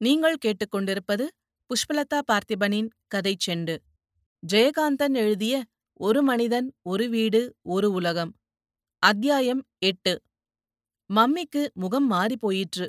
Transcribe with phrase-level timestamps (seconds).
[0.00, 1.24] நீங்கள் கேட்டுக்கொண்டிருப்பது
[1.70, 3.74] புஷ்பலதா பார்த்திபனின் கதை செண்டு.
[4.42, 5.54] ஜெயகாந்தன் எழுதிய
[6.00, 8.30] ஒரு மனிதன் ஒரு வீடு ஒரு உலகம்
[9.02, 10.12] அத்தியாயம் எட்டு.
[11.10, 12.86] மம்மிக்கு முகம் மாறிப் போயிற்று.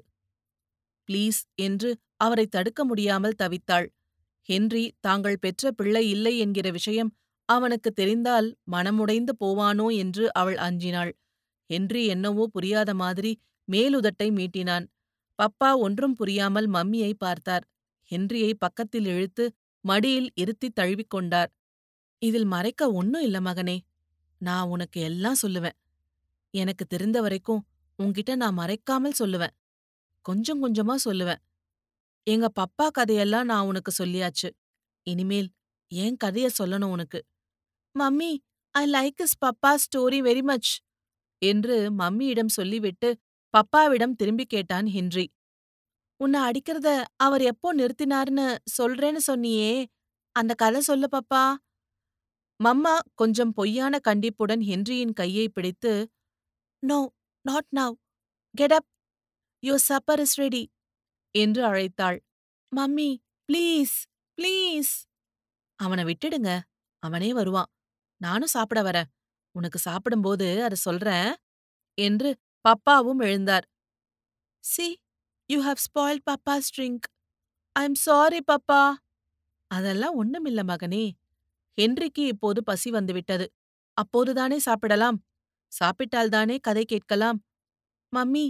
[1.10, 3.88] ப்ளீஸ் என்று அவரை தடுக்க முடியாமல் தவித்தாள்.
[4.50, 7.12] ஹென்றி தாங்கள் பெற்ற பிள்ளை இல்லை என்கிற விஷயம்
[7.50, 9.88] அவனுக்கு தெரிந்தால் மனமுடைந்து போவானோ?
[9.96, 11.12] என்று அவள் அஞ்சினாள்.
[11.70, 13.34] ஹென்றி என்னவோ புரியாத மாதிரி
[13.68, 14.86] மேலுதட்டை மீட்டினான்.
[15.40, 17.66] பப்பா ஒன்றும் புரியாமல் மம்மியை பார்த்தார்.
[18.12, 19.46] ஹென்ரியை பக்கத்தில் இழுத்து
[19.86, 21.52] மடியில் இருத்தித் தழுவிக்கொண்டார்
[22.22, 23.78] இதில் மறைக்க ஒன்னும் இல்ல மகனே.
[24.42, 25.78] நான் உனக்கு எல்லாம் சொல்லுவேன்.
[26.54, 27.62] எனக்கு தெரிந்த வரைக்கும்
[28.00, 29.56] உன்கிட்ட நான் மறைக்காமல் சொல்லுவேன்.
[30.26, 31.42] கொஞ்சம் கொஞ்சமா சொல்லுவேன்.
[32.28, 34.50] எங்க பப்பா கதையெல்லாம் நான் உனக்கு சொல்லியாச்சு.
[35.08, 35.50] இனிமேல்
[35.92, 37.20] என் கதைய சொல்லணும் உனக்கு?
[37.96, 38.32] Mummy
[38.76, 40.72] I like is papa story very much
[41.42, 43.10] என்று மம்மியிடம் சொல்லிவிட்டு
[43.54, 45.26] பப்பாவிடம் திரும்பி கேட்டான் ஹென்றி.
[46.20, 46.90] உன்னை அடிக்கிறத
[47.26, 48.46] அவர் எப்போ நிறுத்தினார்னு
[48.78, 49.74] சொல்றேன்னு சொன்னியே
[50.36, 51.44] அந்த கதை சொல்லு பப்பா
[52.60, 55.94] மம்மா கொஞ்சம் பொய்யான கண்டிப்புடன் ஹென்ரியின் கையை பிடித்து
[56.84, 57.00] no
[57.46, 57.96] not now
[58.56, 58.88] get up
[59.64, 60.64] your supper is ready
[61.36, 62.20] என்று அழைத்தாள்.
[62.72, 63.10] மம்மி
[63.50, 63.96] ப்ளீஸ்
[64.38, 64.94] ப்ளீஸ்
[65.80, 66.52] அவனை விட்டுடுங்க.
[67.04, 67.70] அவனே வருவான்.
[68.22, 69.10] நானும் சாப்பிட வரேன்.
[69.56, 71.30] உனக்கு சாப்பிடும்போது அதை சொல்றேன்
[71.98, 72.30] என்று
[72.66, 73.66] பப்பாவும் எழுந்தார்.
[74.64, 74.88] See
[75.50, 77.06] you have spoil papa's drink
[77.76, 78.82] I am sorry papa
[79.72, 81.06] அதெல்லாம் ஒண்ணுமில்ல மகனே.
[81.78, 83.46] ஹென்றிக்கு இப்போது பசி வந்துவிட்டது.
[83.98, 85.18] அப்போதுதானே சாப்பிடலாம்.
[85.72, 87.40] சாப்பிட்டால்தானே கதை கேட்கலாம்.
[88.14, 88.46] Mummy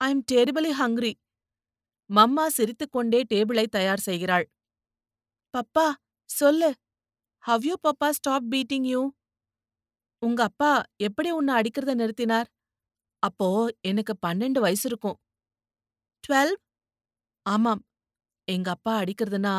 [0.00, 1.12] I am terribly hungry
[2.10, 4.46] mamma சிரித்துக்கொண்டே டேபிளை தயார் செய்கிறாள்.
[5.54, 5.86] பப்பா
[6.30, 6.70] சொல்லு.
[7.44, 9.02] How you papa stop beating you
[10.22, 12.48] உங்க அப்பா எப்படி உன்னை அடிக்கிறத நிறுத்தினார்?
[13.22, 13.48] அப்போ
[13.84, 15.16] எனக்கு பன்னெண்டு வயசு இருக்கும்.
[16.24, 16.54] டுவெல்?
[17.46, 17.82] ஆமாம்.
[18.48, 19.54] எங்க அப்பா அடிக்கிறதுனா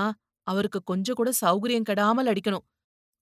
[0.47, 2.65] அவருக்கு கொஞ்சம் கூட சௌகரியம் கெடாமல் அடிக்கணும்.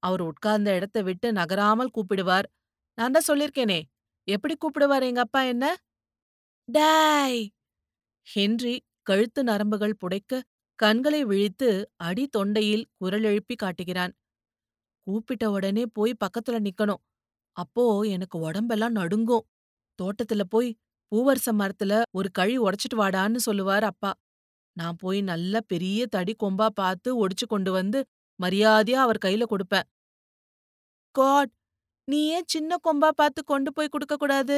[0.04, 2.48] அவர் உட்கார்ந்த இடத்த விட்டு நகராமல் கூப்பிடுவார்.
[2.98, 3.80] நான் தான் சொல்லிருக்கேனே
[4.28, 5.66] எப்படி கூப்பிடுவார் எங்க அப்பா என்ன?
[6.70, 7.42] டாய்!
[8.28, 10.42] ஹென்றி கழுத்து நரம்புகள் புடைக்க
[10.80, 11.70] கண்களை விழித்து
[12.02, 14.14] அடி தொண்டையில் குரல் எழுப்பி காட்டுகிறான்.
[15.08, 17.02] கூப்பிட்ட உடனே போய் பக்கத்துல நிக்கணும்.
[17.58, 19.46] அப்போ எனக்கு உடம்பெல்லாம் நடுங்கும்.
[20.00, 20.70] தோட்டத்துல போய்
[21.12, 24.12] பூவரச மரத்துல ஒரு கழி உடைச்சிட்டு வாடான்னு சொல்லுவார் அப்பா.
[24.78, 28.00] நான் போய் நல்ல பெரிய தடி கொம்பா பார்த்து ஒடிச்சு கொண்டு வந்து
[28.40, 29.88] மரியாதையா அவர் கையில கொடுப்பேன்.
[31.16, 31.52] காட்!
[32.08, 34.58] நீ ஏன் சின்ன கொம்பா பார்த்து கொண்டு போய் கொடுக்க கூடாது?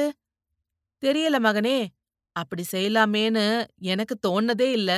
[1.02, 1.78] தெரியல மகனே
[2.36, 3.46] அப்படி செய்யலாமேன்னு
[3.86, 4.90] எனக்கு தோணதே இல்ல.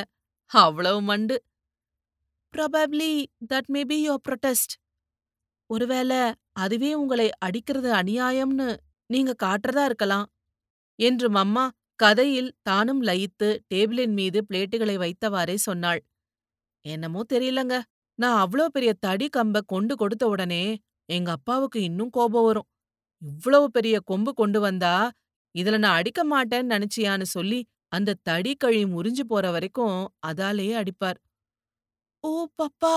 [0.50, 1.36] அவ்வளவு மண்டு.
[2.54, 3.12] Probably
[3.50, 4.74] that may be your protest
[5.70, 6.20] ஒருவேளை
[6.56, 8.68] அதுவே உங்களை அடிக்கிறது அநியாயம்னு
[9.10, 10.26] நீங்க காட்டுறதா இருக்கலாம்.
[10.98, 11.64] என்று மம்மா
[12.00, 16.00] கதையில் தானும் லயித்து டேபிளின் மீது பிளேட்டுகளை வைத்தவாறே சொன்னாள்.
[16.84, 17.76] என்னமோ தெரியலங்க
[18.18, 20.64] நான் அவ்ளோ பெரிய தடி கம்ப கொண்டு கொடுத்த உடனே
[21.08, 22.68] எங்க அப்பாவுக்கு இன்னும் கோபம் வரும்.
[23.22, 24.94] இவ்வளவு பெரிய கொம்பு கொண்டு வந்தா
[25.54, 27.60] இதுல நான் அடிக்க மாட்டேன்னு நினைச்சியான்னு சொல்லி
[27.92, 31.18] அந்த தடி கழி முறிஞ்சு போற வரைக்கும் அதாலேயே அடிப்பார்.
[32.24, 32.96] ஓ பப்பா!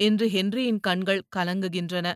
[0.00, 2.06] என்று ஹென்ரியின் கண்கள் கலங்குகின்றன.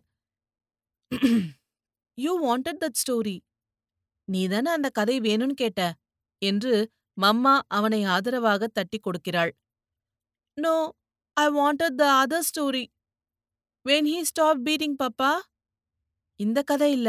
[2.19, 3.37] யூ வாண்டட் தட் ஸ்டோரி
[4.29, 5.83] நீதானே அந்த கதை வேணும்னு கேட்ட?
[6.43, 6.75] என்று
[7.19, 9.53] மம்மா அவனை ஆதரவாக தட்டி கொடுக்கிறாள்.
[10.59, 10.75] No
[11.37, 12.85] I wanted the other story
[13.87, 15.33] when he stop beating papa
[16.41, 17.09] இந்த கதை இல்ல.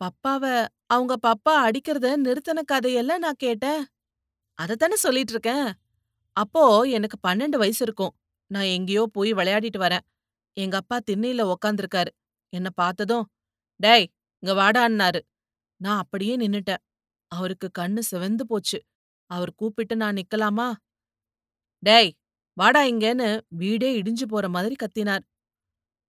[0.00, 0.44] பப்பாவ
[0.86, 3.82] அவங்க பப்பா அடிக்கிறத நிறுத்தின கதையெல்லாம் நான் கேட்டேன்.
[4.58, 5.66] அதைத்தானே சொல்லிட்டு இருக்கேன்.
[6.36, 8.14] அப்போ எனக்கு பன்னெண்டு வயசு இருக்கும்.
[8.50, 10.04] நான் எங்கேயோ போய் விளையாடிட்டு வரேன்.
[10.56, 12.10] எங்க அப்பா திண்ணையில உக்காந்துருக்காரு.
[12.52, 13.26] என்ன பார்த்ததும்
[13.80, 14.06] டேய்
[14.42, 15.20] இங்க வாடான்னாரு.
[15.80, 16.82] நான் அப்படியே நின்னுட்டேன்.
[17.32, 18.78] அவருக்கு கண்ணு சிவந்து போச்சு.
[19.30, 20.68] அவர் கூப்பிட்டு நான் நிக்கலாமா?
[21.82, 22.10] டேய்
[22.56, 25.24] வாடா இங்கேன்னு வீடே இடிஞ்சு போற மாதிரி கத்தினார்.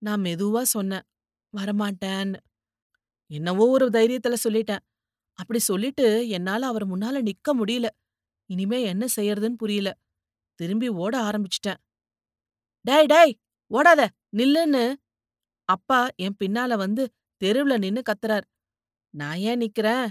[0.02, 1.02] நான் மெதுவா சொன்னேன்.
[1.56, 2.38] வரமாட்டேன்னு.
[3.30, 4.82] என்னவோ ஒரு தைரியத்துல சொல்லிட்டேன்.
[5.38, 7.86] அப்படி சொல்லிட்டு என்னால அவர் முன்னால நிக்க முடியல.
[8.50, 9.90] இனிமே என்ன செய்யறதுன்னு புரியல.
[10.54, 11.80] திரும்பி ஓட ஆரம்பிச்சிட்டேன்.
[12.84, 13.38] டேய் டேய்
[13.70, 14.84] ஓடாத நில்லுன்னு.
[15.68, 17.12] அப்பா என் பின்னால வந்து
[17.44, 18.46] தெருவுல நின்னு கத்துறார்.
[19.14, 20.06] நான் ஏன் நிக்கிறேன்?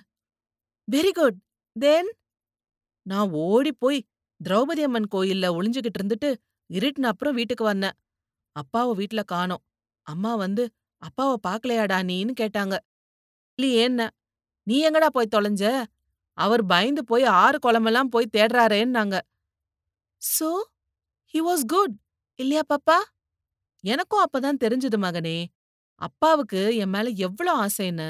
[0.88, 1.38] வெரி குட்
[1.76, 2.10] தென்
[3.06, 4.00] நான் ஓடி போய்
[4.42, 6.30] திரௌபதி அம்மன் கோயில்ல ஒளிஞ்சுகிட்டு இருந்துட்டு
[6.70, 7.96] இருட்டின அப்புறம் வீட்டுக்கு வந்தேன்.
[8.56, 9.64] அப்பாவை வீட்ல காணோம்.
[10.08, 10.64] அம்மா வந்து
[11.02, 12.76] அப்பாவை பாக்கலையாடா நீன்னு கேட்டாங்க.
[13.60, 14.02] இல்லையேன்ன
[14.68, 15.64] நீ எங்கடா போய் தொலைஞ்ச?
[16.38, 19.16] அவர் பயந்து போய் ஆறு குளமெல்லாம் போய் தேடுறாரேன்னாங்க.
[20.22, 20.50] சோ
[21.34, 21.96] ஹி வாஸ் குட்
[22.40, 22.98] இல்லையா பாப்பா?
[23.84, 25.38] எனக்கும் அப்பதான் தெரிஞ்சது மகனே.
[26.02, 28.10] அப்பாவுக்கு என் மேல எவ்வளோ ஆசைன்னு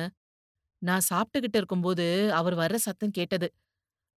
[0.82, 3.48] நான் சாப்பிட்டுகிட்டு இருக்கும்போது அவர் வர்ற சத்தம் கேட்டது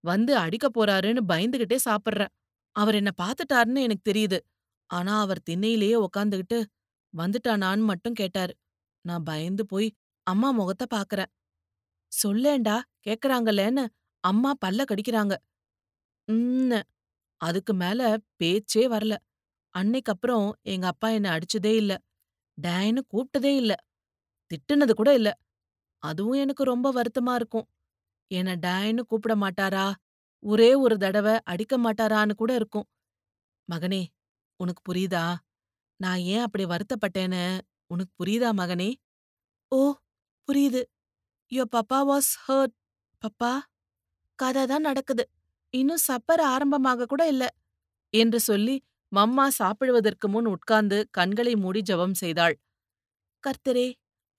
[0.05, 2.33] வந்து அடிக்க போறாருன்னு பயந்துகிட்டே சாப்பிட்றேன்
[2.77, 4.39] அவர் என்ன பாத்துட்டாருன்னு எனக்கு தெரியுது.
[4.91, 6.59] ஆனா அவர் திண்ணையிலேயே உக்காந்துகிட்டு
[7.15, 8.55] வந்துட்டானான்னு மட்டும் கேட்டாரு.
[9.05, 9.89] நான் பயந்து போய்
[10.27, 11.31] அம்மா முகத்த பாக்குறேன்.
[12.13, 12.77] சொல்லேன்டா
[13.07, 13.85] கேக்குறாங்கல்லேன்னு
[14.25, 15.35] அம்மா பல்ல கடிக்கிறாங்க.
[16.29, 16.79] ம்னு
[17.41, 18.01] அதுக்கு மேல
[18.39, 19.15] பேச்சே வரல.
[19.75, 21.93] அன்னைக்கப்புறம் எங்க அப்பா என்ன அடிச்சதே இல்ல.
[22.59, 23.73] டேன்னு கூப்பிட்டதே இல்ல.
[24.51, 25.31] திட்டுனது கூட இல்ல.
[26.05, 27.67] அதுவும் எனக்கு ரொம்ப வருத்தமா இருக்கும்.
[28.31, 29.87] என்ன டேன்னு கூப்பிட மாட்டாரா?
[30.43, 32.87] ஒரே ஒரு தடவ அடிக்க மாட்டாரான்னு கூட இருக்கும்.
[33.69, 34.03] மகனே,
[34.61, 35.27] உனக்கு புரியுதா?
[36.01, 37.43] நான் ஏன் அப்படி வருத்தப்பட்டேன்னு
[37.91, 38.91] உனக்கு புரியுதா மகனே?
[39.73, 39.81] ஓ,
[40.49, 40.83] புரியுது.
[41.53, 42.75] Your Papa was hurt.
[43.23, 43.53] Papa,
[44.39, 45.25] கதை தான் நடக்குது.
[45.75, 47.45] இன்னும் சப்பர் ஆரம்பமாக கூட இல்ல.
[48.15, 48.77] என்று சொல்லி
[49.13, 52.57] மம்மா சாப்பிடுவதற்கு முன் உட்கார்ந்து கண்களை மூடி ஜெபம் செய்தாள்.
[53.45, 53.87] கர்த்தரே,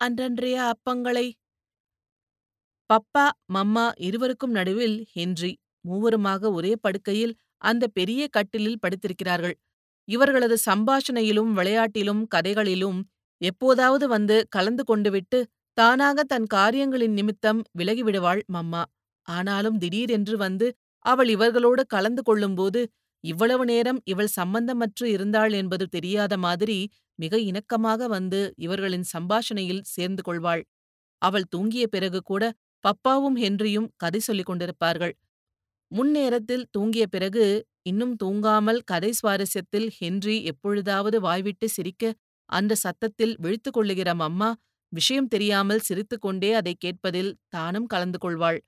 [0.02, 1.26] அன்றன்றைய அப்பங்களை
[2.90, 5.52] பப்பா மம்மா இருவருக்கும் நடுவில் ஹென்றி
[5.86, 9.56] மூவருமாக ஒரே படுக்கையில் அந்த பெரிய கட்டிலில் படுத்திருக்கிறார்கள்.
[10.08, 13.00] இவர்களது சம்பாஷணையிலும் விளையாட்டிலும் கதைகளிலும்
[13.42, 15.40] எப்போதாவது வந்து கலந்து கொண்டுவிட்டு
[15.78, 18.84] தானாக தன் காரியங்களின் நிமித்தம் விலகிவிடுவாள் மம்மா.
[19.28, 20.68] ஆனாலும் திடீரென்று வந்து
[21.06, 22.82] அவள் இவர்களோடு கலந்து கொள்ளும்போது
[23.24, 26.78] இவ்வளவு நேரம் இவள் சம்பந்தமற்று இருந்தாள் என்பது தெரியாத மாதிரி
[27.20, 30.64] மிக இணக்கமாக வந்து இவர்களின் சம்பாஷணையில் சேர்ந்து கொள்வாள்.
[31.22, 32.44] அவள் தூங்கிய பிறகு கூட
[32.86, 35.14] பப்பாவும் ஹென்ரியும் கதை சொல்லிக் கொண்டிருப்பார்கள்.
[35.92, 37.46] முன்னேரத்தில் தூங்கிய பிறகு
[37.84, 42.14] இன்னும் தூங்காமல் கதை சுவாரஸ்யத்தில் ஹென்றி எப்பொழுதாவது வாய்விட்டு சிரிக்க
[42.50, 44.50] அந்த சத்தத்தில் விழித்து கொள்ளுகிற மம்மா
[44.94, 48.60] விஷயம் தெரியாமல் சிரித்துக்கொண்டே அதை கேட்பதில் தானும் கலந்து கொள்வாள்.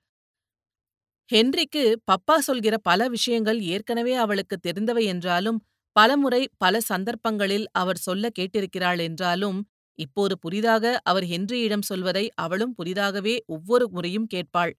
[1.30, 5.58] ஹென்றிக்கு பப்பா சொல்கிற பல விஷயங்கள் ஏற்கனவே அவளுக்கு தெரிந்தவை என்றாலும்
[5.96, 9.58] பலமுறை பல சந்தர்ப்பங்களில் அவர் சொல்ல கேட்டிருக்கிறாள் என்றாலும்
[9.98, 14.72] இப்போது புதிதாக அவர் ஹென்ரியிடம் சொல்வதை அவளும் புதிதாகவே ஒவ்வொரு முறையும் கேட்பாள்.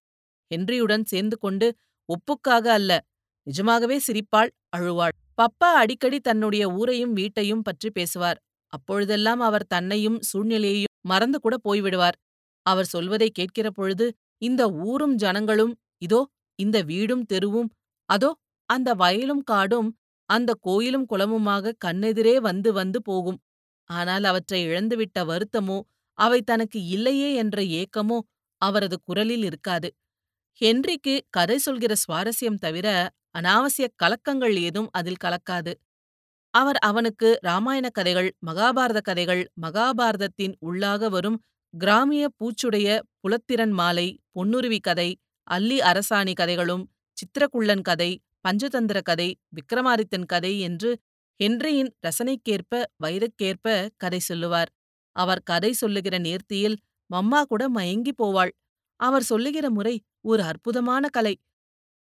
[0.52, 1.68] ஹென்ரியுடன் சேர்ந்து கொண்டு
[2.10, 2.92] ஒப்புக்காக அல்ல
[3.48, 5.16] நிஜமாகவே சிரிப்பாள் அழுவாள்.
[5.38, 8.40] பப்பா அடிக்கடி தன்னுடைய ஊரையும் வீட்டையும் பற்றி பேசுவார்.
[8.74, 12.18] அப்பொழுதெல்லாம் அவர் தன்னையும் சூழ்நிலையையும் மறந்து கூட போய்விடுவார்.
[12.66, 14.06] அவர் சொல்வதை கேட்கிற பொழுது
[14.42, 16.22] இந்த ஊரும் ஜனங்களும் இதோ
[16.60, 17.70] இந்த வீடும் தெருவும்
[18.10, 18.30] அதோ
[18.70, 19.90] அந்த வயலும் காடும்
[20.30, 23.40] அந்த கோயிலும் குளமுமாக கண்ணெதிரே வந்து வந்து போகும்.
[23.90, 25.78] ஆனால் அவற்றை இழந்துவிட்ட வருத்தமோ
[26.18, 28.18] அவை தனக்கு இல்லையே என்ற ஏக்கமோ
[28.62, 29.90] அவரது குரலில் இருக்காது.
[30.62, 32.88] ஹென்றிக்கு கதை சொல்கிற சுவாரஸ்யம் தவிர
[33.36, 35.74] அனாவசிய கலக்கங்கள் ஏதும் அதில் கலக்காது.
[36.54, 41.38] அவர் அவனுக்கு ராமாயண கதைகள் மகாபாரத கதைகள் மகாபாரதத்தின் உள்ளாக வரும்
[41.74, 42.88] கிராமிய பூச்சுடைய
[43.22, 45.10] புலத்திறன் மாலை பொன்னுருவி கதை
[45.48, 46.84] அல்லி அரசாணி கதைகளும்
[47.18, 48.12] சித்திரக்குள்ளன் கதை
[48.44, 50.92] பஞ்சதந்திர கதை விக்ரமாதித்தன் கதை என்று
[51.40, 54.70] ஹென்ரியின் ரசனைக்கேற்ப வயதுக்கேற்ப கதை சொல்லுவார்.
[55.16, 56.78] அவர் கதை சொல்லுகிற நேர்த்தியில்
[57.10, 58.52] மம்மா கூட மயங்கி போவாள்.
[59.00, 61.36] அவர் சொல்லுகிற முறை ஒரு அற்புதமான கலை.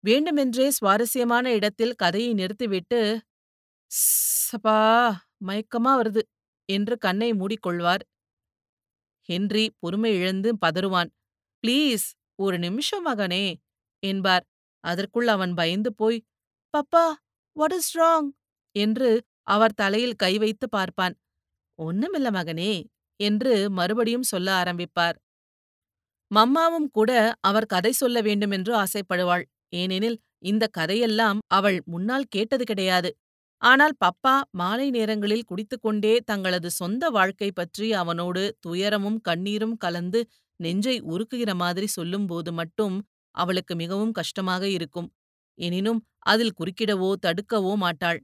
[0.03, 2.99] வேண்டுமென்றே சுவாரஸ்யமான இடத்தில் கதையை நிறுத்திவிட்டு
[4.51, 4.77] சபா
[5.47, 6.21] மயக்கமா வருது
[6.69, 8.03] என்று கண்ணை மூடிக்கொள்வார்.
[9.29, 11.09] ஹென்றி பொறுமை இழந்து பதறுவான்.
[11.63, 13.45] ப்ளீஸ் ஒரு நிமிஷம் மகனே
[14.03, 14.45] என்பார்.
[14.83, 16.17] அதற்குள் அவன் பயந்து போய்
[16.73, 17.05] பப்பா
[17.55, 18.27] வாட் இஸ் ராங்?
[18.75, 19.09] என்று
[19.47, 21.15] அவர் தலையில் கை வைத்து பார்ப்பான்.
[21.79, 22.73] ஒண்ணுமில்ல மகனே
[23.19, 25.17] என்று மறுபடியும் சொல்ல ஆரம்பிப்பார்.
[26.31, 27.11] மம்மாவும் கூட
[27.41, 29.43] அவர் கதை சொல்ல வேண்டுமென்று ஆசைப்படுவாள்.
[29.73, 33.09] ஏனெனில் இந்த கதையெல்லாம் அவள் முன்னால் கேட்டது கிடையாது.
[33.61, 40.19] ஆனால் பப்பா மாலை நேரங்களில் குடித்துக்கொண்டே தங்களது சொந்த வாழ்க்கை பற்றி அவனோடு துயரமும் கண்ணீரும் கலந்து
[40.59, 42.95] நெஞ்சை உருக்குகிற மாதிரி சொல்லும்போது மட்டும்
[43.35, 45.09] அவளுக்கு மிகவும் கஷ்டமாக இருக்கும்.
[45.59, 48.19] எனினும் அதில் குறுக்கிடவோ தடுக்கவோ மாட்டாள்.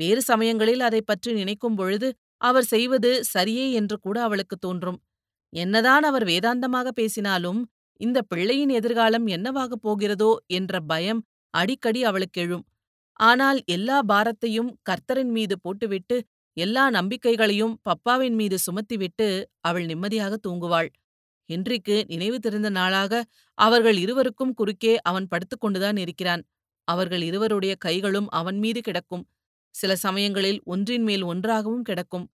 [0.00, 2.08] வேறு சமயங்களில் அதை பற்றி நினைக்கும் பொழுது
[2.40, 4.98] அவர் செய்வது சரியே என்று கூட அவளுக்கு தோன்றும்.
[5.52, 7.60] என்னதான் அவர் வேதாந்தமாக பேசினாலும்
[8.00, 11.20] இந்த பிள்ளையின் எதிர்காலம் என்னவாகப் போகிறதோ என்ற பயம்
[11.54, 12.64] அடிக்கடி அவளுக்கு எழும்.
[13.20, 16.16] ஆனால் எல்லா பாரத்தையும் கர்த்தரின் மீது போட்டுவிட்டு
[16.56, 19.28] எல்லா நம்பிக்கைகளையும் பப்பாவின் மீது சுமத்திவிட்டு
[19.60, 20.88] அவள் நிம்மதியாக தூங்குவாள்.
[21.48, 23.12] ஹென்றிக்கு நினைவு தெரிந்த நாளாக
[23.58, 26.42] அவர்கள் இருவருக்கும் குறுக்கே அவன் படுத்துக்கொண்டுதான் இருக்கிறான்.
[26.88, 29.24] அவர்கள் இருவருடைய கைகளும் அவன் மீது கிடக்கும்.
[29.70, 32.30] சில சமயங்களில் ஒன்றின் மேல் ஒன்றாகவும் கிடக்கும்.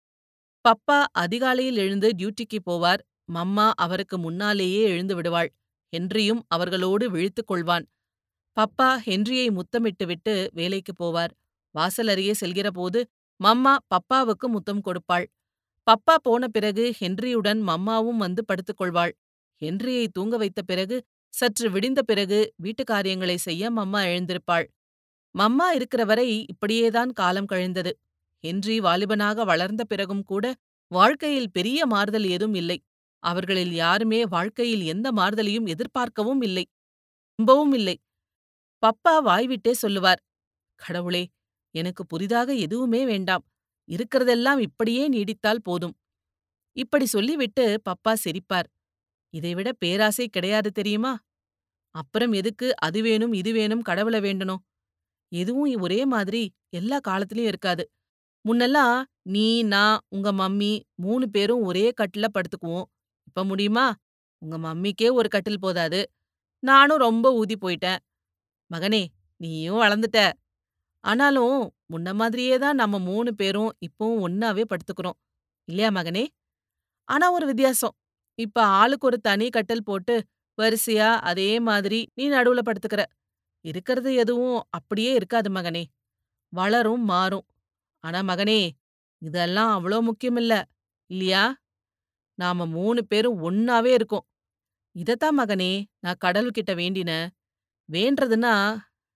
[0.66, 3.00] பப்பா அதிகாலையில் எழுந்து டியூட்டிக்கு போவார்.
[3.34, 5.54] மம்மா அவருக்கு முன்னாலேயே எழுந்து விடுவாள்.
[5.96, 7.86] ஹென்ரியும் அவர்களோடு விழித்துக் கொள்வான்.
[8.60, 11.30] பப்பா ஹென்ரியை முத்தமிட்டுவிட்டு வேலைக்கு போவார்.
[11.72, 13.04] வாசல் செல்கிறபோது
[13.44, 15.26] மம்மா பப்பாவுக்கு முத்தம் கொடுப்பாள்.
[15.92, 19.12] பப்பா போன பிறகு ஹென்ரியுடன் மம்மாவும் வந்து படுத்துக்கொள்வாள்
[19.62, 24.66] ஹென்ரியை தூங்க வைத்த பிறகு சற்று விடிந்த பிறகு வீட்டு காரியங்களை செய்ய மம்மா எழுந்திருப்பாள்.
[25.36, 27.92] மம்மா இருக்கிற வரை இப்படியேதான் காலம் கழிந்தது
[28.44, 30.46] ஹென்றி வாலிபனாக வளர்ந்த பிறகும் கூட
[30.92, 32.78] வாழ்க்கையில் பெரிய மாறுதல் ஏதும் இல்லை
[33.24, 36.66] அவர்களில் யாருமே வாழ்க்கையில் எந்த மாறுதலையும் எதிர்பார்க்கவும் இல்லை
[37.40, 37.96] நம்பவும் இல்லை
[38.84, 40.22] பப்பா வாய்விட்டே சொல்லுவார்
[40.80, 41.24] கடவுளே
[41.76, 43.44] எனக்கு புதிதாக எதுவுமே வேண்டாம்.
[43.90, 45.96] இருக்கிறதெல்லாம் இப்படியே நீடித்தால் போதும்.
[46.78, 48.70] இப்படி சொல்லிவிட்டு பப்பா சிரிப்பார்.
[49.34, 51.14] இதைவிட பேராசை கிடையாது தெரியுமா?
[51.96, 54.64] அப்புறம் எதுக்கு அது வேணும் இது வேணும் கடவுள வேண்டணும்?
[55.34, 56.42] எதுவும் ஒரே மாதிரி
[56.74, 57.84] எல்லா காலத்திலயும் இருக்காது.
[58.46, 58.98] முன்னெல்லாம்
[59.30, 62.88] நீ, நான், உங்க மம்மி மூணு பேரும் ஒரே கட்டில்ல படுத்துக்குவோம்.
[63.28, 63.86] இப்ப முடியுமா?
[64.42, 66.02] உங்க மம்மிக்கே ஒரு கட்டில் போதாது.
[66.64, 68.00] நானும் ரொம்ப ஊதி போயிட்டேன்.
[68.72, 69.04] மகனே,
[69.42, 70.20] நீயும் வளர்ந்துட்ட.
[71.04, 71.58] ஆனாலும்
[71.94, 75.18] முன்ன மாதிரியே தான் நம்ம மூணு பேரும் இப்பவும் ஒன்னாவே படுத்துக்கிறோம்.
[75.68, 76.26] இல்லையா மகனே?
[77.10, 77.96] ஆனா ஒரு வித்தியாசம்.
[78.40, 80.16] இப்ப ஆளுக்கு ஒரு தனி கட்டில் போட்டு
[80.58, 83.04] வரிசையா அதே மாதிரி நீ நடுவுல படுத்துக்கிற.
[83.66, 85.84] இருக்கிறது எதுவும் அப்படியே இருக்காது மகனே.
[86.54, 87.46] வளரும் மாறும்.
[88.04, 88.62] ஆனா மகனே,
[89.22, 90.54] இதெல்லாம் அவ்ளோ முக்கியமில்ல.
[91.10, 91.44] இல்லையா?
[92.40, 94.26] நாம மூணு பேரும் ஒன்னாவே இருக்கோம்.
[94.96, 97.12] இதத்தான் மகனே நான் கடவுள்கிட்ட வேண்டின
[97.90, 98.54] வேண்டதுன்னா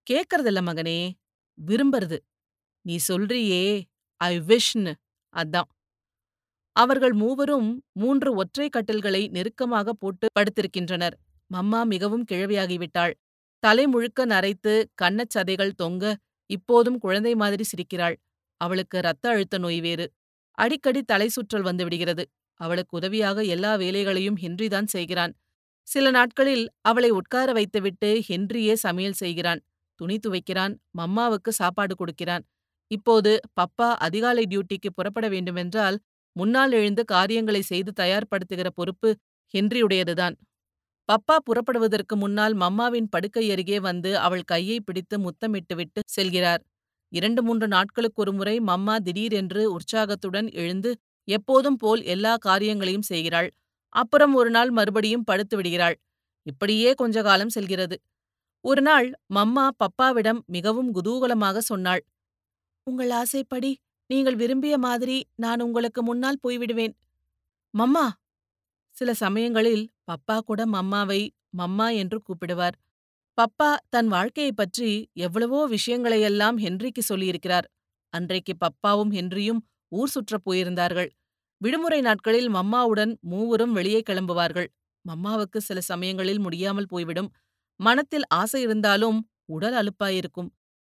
[0.07, 0.99] கேக்கறதில்ல மகனே,
[1.57, 2.19] விரும்புறது
[2.85, 3.63] நீ சொல்றியே
[4.21, 4.93] ஐ விஷ்னு
[5.33, 5.69] அதான்.
[6.75, 11.15] அவர்கள் மூவரும் மூன்று ஒற்றை கட்டில்களை நெருக்கமாக போட்டு படுத்திருக்கின்றனர்.
[11.51, 13.13] மம்மா மிகவும் கிழவியாகிவிட்டாள்.
[13.63, 16.03] தலை முழுக்க நரைத்து கண்ணச் சதைகள் தொங்க
[16.49, 18.15] இப்போதும் குழந்தை மாதிரி சிரிக்கிறாள்.
[18.61, 20.05] அவளுக்கு ரத்த அழுத்த நோய் வேறு.
[20.57, 22.23] அடிக்கடி தலை சுற்றல் வந்துவிடுகிறது
[22.59, 25.33] அவளுக்கு உதவியாக எல்லா வேலைகளையும் ஹென்றிதான் செய்கிறான்.
[25.87, 29.61] சில நாட்களில் அவளை உட்கார வைத்துவிட்டு ஹென்றியே சமையல் செய்கிறான்.
[29.99, 30.73] துணி துவைக்கிறான்.
[30.97, 32.43] மம்மாவுக்கு சாப்பாடு கொடுக்கிறான்.
[32.91, 35.97] இப்போது பப்பா அதிகாலை டியூட்டிக்கு புறப்பட வேண்டுமென்றால்
[36.35, 39.09] முன்னால் எழுந்து காரியங்களை செய்து தயார்படுத்துகிற பொறுப்பு
[39.53, 40.35] ஹென்றியுடையதுதான்.
[41.09, 46.61] பப்பா புறப்படுவதற்கு முன்னால் மம்மாவின் படுக்கை அருகே வந்து அவள் கையை பிடித்து முத்தமிட்டுவிட்டு செல்கிறார்.
[47.13, 50.91] இரண்டு மூன்று நாட்களுக்கு ஒருமுறை மம்மா திடீரென்று உற்சாகத்துடன் எழுந்து
[51.27, 53.49] எப்போதும் போல் எல்லா காரியங்களையும் செய்கிறாள்.
[53.95, 55.97] அப்புறம் ஒரு நாள் மறுபடியும் படுத்து விடுகிறாள்.
[56.45, 57.95] இப்படியே கொஞ்ச காலம் செல்கிறது.
[58.65, 62.01] ஒரு நாள் மம்மா பப்பாவிடம் மிகவும் குதூகலமாக சொன்னாள்.
[62.87, 63.71] உங்கள் ஆசைப்படி
[64.09, 66.93] நீங்கள் விரும்பிய மாதிரி நான் உங்களுக்கு முன்னால் போய்விடுவேன்.
[67.73, 68.05] மம்மா!
[68.95, 72.75] சில சமயங்களில் பப்பா கூட மம்மாவை மம்மா என்று கூப்பிடுவார்.
[73.37, 77.67] பப்பா தன் வாழ்க்கையைப் பற்றி எவ்வளவோ விஷயங்களையெல்லாம் ஹென்றிக்கு சொல்லியிருக்கிறார்.
[78.09, 81.09] அன்றைக்கு பப்பாவும் ஹென்றியும் ஊர் சுற்றப் போயிருந்தார்கள்.
[81.57, 84.67] விடுமுறை நாட்களில் மம்மாவுடன் மூவரும் வெளியே கிளம்புவார்கள்.
[85.05, 87.31] மம்மாவுக்கு சில சமயங்களில் முடியாமல் போய்விடும்.
[87.75, 90.49] மனத்தில் ஆசை இருந்தாலும் உடல் அலுப்பாயிருக்கும்.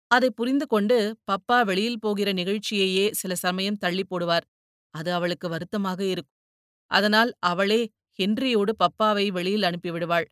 [0.08, 4.46] அதை புரிந்து கொண்டு பப்பா வெளியில் போகிற நிகழ்ச்சியையே சில சமயம் தள்ளி போடுவார்.
[4.90, 6.34] அது அவளுக்கு வருத்தமாக இருக்கும்.
[6.92, 10.28] அதனால் அவளே ஹென்றியோடு பப்பாவை வெளியில் அனுப்பிவிடுவாள்.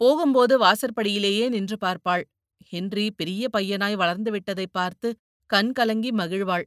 [0.00, 2.24] போகும்போது வாசற்படியிலேயே நின்று பார்ப்பாள்.
[2.64, 5.08] ஹென்றி பெரிய பையனாய் வளர்ந்து விட்டதைப் பார்த்து
[5.50, 6.66] கண் கலங்கி மகிழ்வாள்.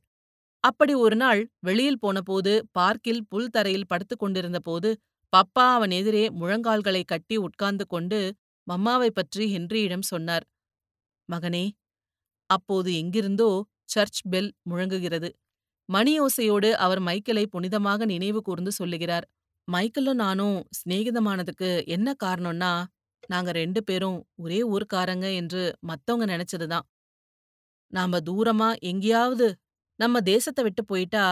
[0.64, 4.90] அப்படி ஒரு நாள் வெளியில் போனபோது பார்க்கில் புல் தரையில் படுத்துக் கொண்டிருந்தபோது
[5.34, 8.20] பப்பா அவன் எதிரே முழங்கால்களை கட்டி உட்கார்ந்து கொண்டு
[8.68, 10.46] மம்மாவைப் பற்றி ஹென்ரியிடம் சொன்னார்.
[11.30, 11.66] மகனே,
[12.50, 13.50] அப்போது எங்கிருந்தோ
[13.86, 15.30] சர்ச் பெல் முழங்குகிறது.
[15.90, 19.28] மணியோசையோடு அவர் மைக்கேலை புனிதமாக நினைவு கூர்ந்து சொல்லுகிறார்.
[19.68, 22.72] மைக்கேலும் நானும் சிநேகிதமானதுக்கு என்ன காரணம்னா,
[23.28, 26.86] நாங்க ரெண்டு பேரும் ஒரே ஊர்க்காரங்க என்று மத்தவங்க நினைச்சதுதான்.
[27.94, 29.48] நாம தூரமா எங்கேயாவது
[30.00, 31.26] நம்ம தேசத்த விட்டு போயிட்டா,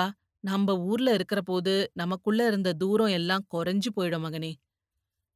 [0.44, 4.52] நம்ம ஊர்ல இருக்கிறபோது நமக்குள்ள இருந்த தூரம் எல்லாம் குறைஞ்சு போயிடும் மகனே.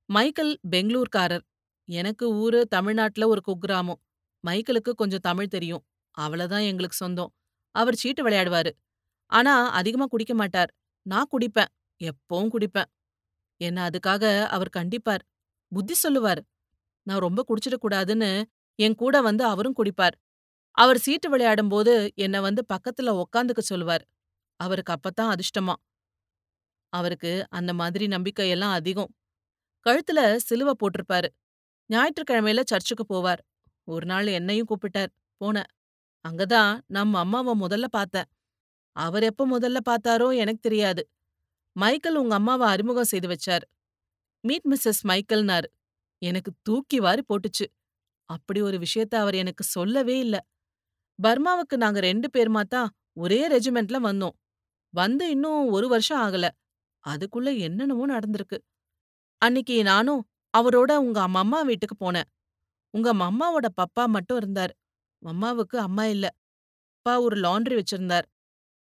[0.09, 1.45] மைக்கேல் பெங்களூர்காரர்.
[1.89, 4.01] எனக்கு ஊரு தமிழ்நாட்டுல ஒரு குக்கிராமம்.
[4.43, 5.83] மைக்கேலுக்கு கொஞ்சம் தமிழ் தெரியும்.
[6.17, 7.31] அவ்வளவுதான் எங்களுக்கு சொந்தம்.
[7.75, 8.71] அவர் சீட்டு விளையாடுவாரு.
[9.31, 10.71] ஆனா அதிகமா குடிக்க மாட்டார்.
[11.05, 11.71] நான் குடிப்பேன்.
[12.03, 12.89] எப்பவும் குடிப்பேன்.
[13.57, 15.23] என்ன அதுக்காக அவர் கண்டிப்பார்.
[15.67, 16.43] புத்தி சொல்லுவார்.
[17.03, 18.43] நான் ரொம்ப குடிச்சிடக் கூடாதுன்னு
[18.75, 20.15] என் கூட வந்து அவரும் குடிப்பார்.
[20.71, 24.07] அவர் சீட்டு விளையாடும் போது என்ன வந்து பக்கத்துல உக்காந்துக்க சொல்லுவார்.
[24.55, 25.73] அவருக்கு அப்பத்தான் அதிர்ஷ்டமா
[26.89, 29.15] அவருக்கு அந்த மாதிரி நம்பிக்கையெல்லாம் அதிகம்.
[29.89, 31.27] கழுத்துல சிலுவ போட்டிருப்பாரு.
[31.93, 33.37] ஞாயிற்றுக்கிழமையில சர்ச்சுக்கு போவார்.
[33.83, 35.07] ஒரு நாள் என்னையும் கூப்பிட்டார்.
[35.37, 35.65] போன
[36.29, 38.23] அங்கதான் நம்ம அம்மாவ முதல்ல பார்த்தேன்.
[38.91, 41.09] அவர் எப்ப முதல்ல பார்த்தாரோ எனக்கு தெரியாது.
[41.75, 43.63] மைக்கேல் உங்க அம்மாவ அறிமுகம் செய்து வச்சார்.
[44.43, 45.67] மீட் மிஸ்ஸஸ் மைக்கேல்னாரு.
[46.21, 47.65] எனக்கு தூக்கி வாரி போட்டுச்சு.
[48.29, 50.35] அப்படி ஒரு விஷயத்த அவர் எனக்கு சொல்லவே இல்ல.
[51.19, 54.35] பர்மாவுக்கு நாங்க ரெண்டு பேருமா தான் ஒரே ரெஜிமெண்ட்ல வந்தோம்.
[54.93, 56.45] வந்து இன்னும் ஒரு வருஷம் ஆகல.
[57.05, 58.57] அதுக்குள்ள என்னென்னவோ நடந்திருக்கு.
[59.41, 60.21] அன்னிக்கு நானும்
[60.57, 62.29] அவரோட உங்க மம்மா வீட்டுக்கு போனேன்.
[62.93, 64.73] உங்க மம்மாவோட பப்பா மட்டும் இருந்தார்.
[65.23, 66.25] மம்மாவுக்கு அம்மா இல்ல.
[66.95, 68.27] அப்பா ஒரு லாண்ட்ரி வச்சிருந்தார்.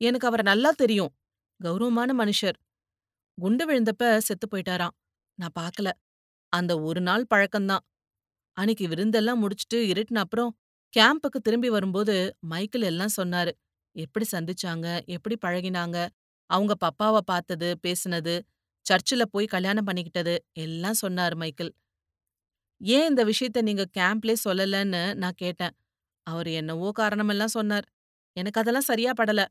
[0.02, 1.12] எனக்கு அவர நல்லா தெரியும்.
[1.60, 2.58] கௌரவமான மனுஷர்.
[3.42, 4.96] குண்டு விழுந்தப்ப செத்து போயிட்டாராம்.
[5.40, 5.90] நான் பார்க்கல.
[6.54, 7.84] அந்த ஒரு நாள் பழக்கம்தான்.
[8.58, 10.52] அன்னிக்கு விருந்தெல்லாம் முடிச்சிட்டு இருட்டுன அப்புறம்
[10.94, 13.52] கேம்புக்கு திரும்பி வரும்போது மைக்கேல் எல்லாம் சொன்னாரு.
[13.96, 15.98] எப்படி சந்திச்சாங்க, எப்படி பழகினாங்க,
[16.50, 18.36] அவங்க பப்பாவை பார்த்தது, பேசுனது,
[18.86, 21.74] சர்ச்சுல போய் கல்யாணம் பண்ணிக்கிட்டது எல்லாம் சொன்னார் மைக்கேல்.
[22.82, 25.74] ஏன் இந்த விஷயத்த நீங்க கேம்ப்லே சொல்லலன்னு நான் கேட்டேன்.
[26.28, 27.88] அவர் என்னவோ காரணமெல்லாம் சொன்னார்.
[28.38, 29.42] எனக்கு அதெல்லாம் சரியா படல.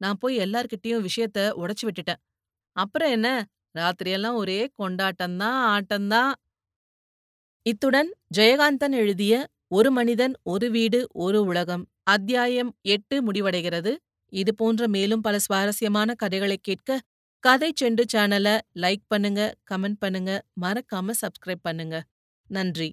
[0.00, 2.20] நான் போய் எல்லார்கிட்டயும் விஷயத்த உடைச்சு விட்டுட்டேன்.
[2.76, 3.28] அப்புறம் என்ன?
[3.74, 6.32] ராத்திரியெல்லாம் ஒரே கொண்டாட்டம் தான், ஆட்டம் தான்.
[7.66, 9.34] இத்துடன் ஜெயகாந்தன் எழுதிய
[9.68, 13.92] ஒரு மனிதன் ஒரு வீடு ஒரு உலகம் அத்தியாயம் எட்டு முடிவடைகிறது.
[14.32, 17.00] இது போன்ற மேலும் பல சுவாரஸ்யமான கதைகளை கேட்க
[17.44, 19.40] கதை செண்டு சேனலை லைக் பண்ணுங்க,
[19.70, 20.30] கமெண்ட் பண்ணுங்க,
[20.64, 21.96] மறக்காம சப்ஸ்கிரைப் பண்ணுங்க.
[22.50, 22.88] நன்றி.